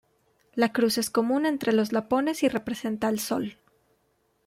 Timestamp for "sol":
3.19-3.59